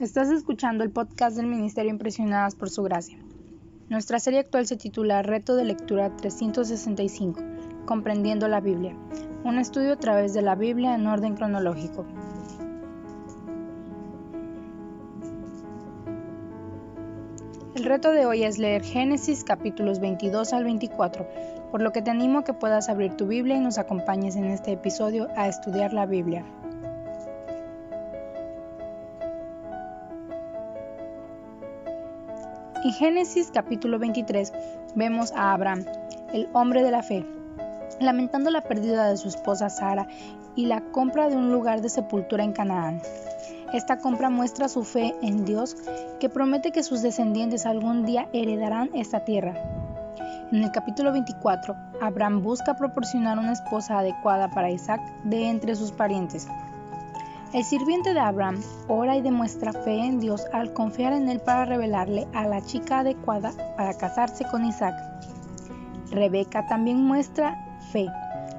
[0.00, 3.18] Estás escuchando el podcast del Ministerio Impresionadas por Su Gracia.
[3.88, 7.40] Nuestra serie actual se titula Reto de Lectura 365,
[7.84, 8.96] Comprendiendo la Biblia,
[9.42, 12.06] un estudio a través de la Biblia en orden cronológico.
[17.74, 21.26] El reto de hoy es leer Génesis capítulos 22 al 24,
[21.72, 24.70] por lo que te animo que puedas abrir tu Biblia y nos acompañes en este
[24.70, 26.44] episodio a estudiar la Biblia.
[32.84, 34.52] En Génesis capítulo 23
[34.94, 35.84] vemos a Abraham,
[36.32, 37.26] el hombre de la fe,
[38.00, 40.06] lamentando la pérdida de su esposa Sara
[40.54, 43.02] y la compra de un lugar de sepultura en Canaán.
[43.72, 45.76] Esta compra muestra su fe en Dios
[46.20, 49.54] que promete que sus descendientes algún día heredarán esta tierra.
[50.52, 55.90] En el capítulo 24, Abraham busca proporcionar una esposa adecuada para Isaac de entre sus
[55.90, 56.46] parientes.
[57.54, 61.64] El sirviente de Abraham ora y demuestra fe en Dios al confiar en él para
[61.64, 64.94] revelarle a la chica adecuada para casarse con Isaac.
[66.10, 67.56] Rebeca también muestra
[67.90, 68.06] fe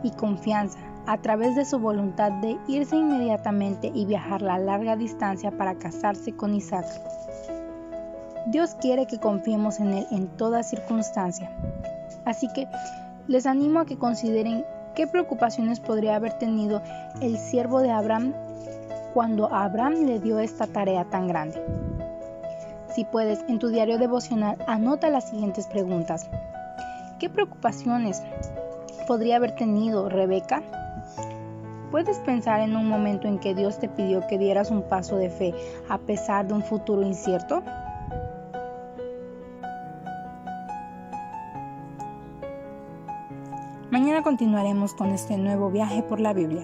[0.01, 5.51] y confianza a través de su voluntad de irse inmediatamente y viajar la larga distancia
[5.51, 6.87] para casarse con Isaac.
[8.47, 11.51] Dios quiere que confiemos en Él en toda circunstancia.
[12.25, 12.67] Así que
[13.27, 16.81] les animo a que consideren qué preocupaciones podría haber tenido
[17.21, 18.33] el siervo de Abraham
[19.13, 21.61] cuando Abraham le dio esta tarea tan grande.
[22.93, 26.29] Si puedes, en tu diario devocional anota las siguientes preguntas.
[27.19, 28.21] ¿Qué preocupaciones
[29.07, 30.63] podría haber tenido Rebeca?
[31.91, 35.29] ¿Puedes pensar en un momento en que Dios te pidió que dieras un paso de
[35.29, 35.53] fe
[35.89, 37.63] a pesar de un futuro incierto?
[43.89, 46.63] Mañana continuaremos con este nuevo viaje por la Biblia.